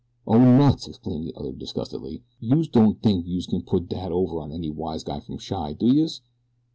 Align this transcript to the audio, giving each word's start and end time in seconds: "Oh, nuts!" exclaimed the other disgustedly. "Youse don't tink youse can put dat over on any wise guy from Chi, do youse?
"Oh, 0.25 0.39
nuts!" 0.39 0.87
exclaimed 0.87 1.27
the 1.27 1.35
other 1.35 1.51
disgustedly. 1.51 2.23
"Youse 2.39 2.67
don't 2.67 2.99
tink 3.03 3.27
youse 3.27 3.45
can 3.45 3.61
put 3.61 3.87
dat 3.87 4.11
over 4.11 4.39
on 4.39 4.51
any 4.51 4.71
wise 4.71 5.03
guy 5.03 5.19
from 5.19 5.37
Chi, 5.37 5.73
do 5.73 5.85
youse? 5.85 6.21